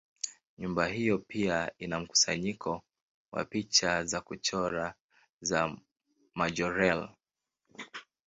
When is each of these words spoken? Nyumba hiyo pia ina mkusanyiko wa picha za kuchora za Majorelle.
Nyumba 0.57 0.87
hiyo 0.87 1.17
pia 1.17 1.71
ina 1.77 1.99
mkusanyiko 1.99 2.81
wa 3.31 3.45
picha 3.45 4.05
za 4.05 4.21
kuchora 4.21 4.93
za 5.41 5.77
Majorelle. 6.35 7.09